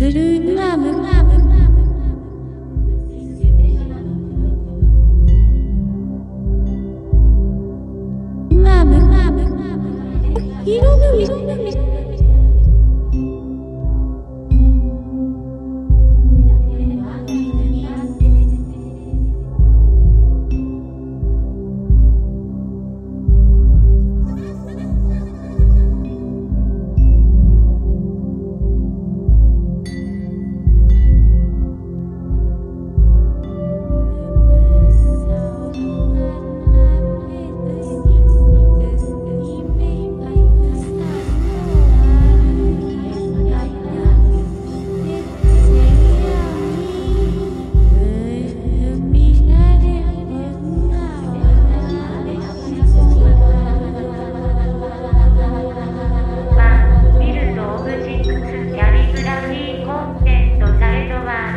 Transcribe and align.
You 0.00 0.12
don't 10.82 10.98
know 11.00 11.12
me. 11.16 11.24